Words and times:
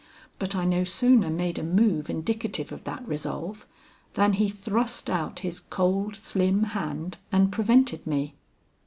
But 0.39 0.55
I 0.55 0.65
no 0.65 0.83
sooner 0.83 1.29
made 1.29 1.59
a 1.59 1.63
move 1.63 2.09
indicative 2.09 2.71
of 2.71 2.85
that 2.85 3.07
resolve, 3.07 3.67
than 4.15 4.33
he 4.33 4.49
thrust 4.49 5.11
out 5.11 5.41
his 5.41 5.59
cold 5.59 6.15
slim 6.15 6.63
hand 6.73 7.19
and 7.31 7.51
prevented 7.51 8.07
me. 8.07 8.33